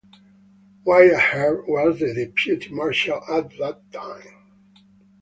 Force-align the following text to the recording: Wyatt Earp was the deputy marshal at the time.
Wyatt 0.83 1.31
Earp 1.35 1.65
was 1.69 1.99
the 1.99 2.11
deputy 2.15 2.73
marshal 2.73 3.21
at 3.29 3.51
the 3.51 3.77
time. 3.93 4.47